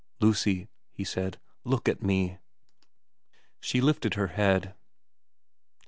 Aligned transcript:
'Lucy,' 0.19 0.67
he 0.89 1.03
said,' 1.03 1.39
look 1.63 1.87
at 1.87 2.01
me' 2.01 2.39
She 3.59 3.79
lifted 3.81 4.15
her 4.15 4.29
head. 4.29 4.73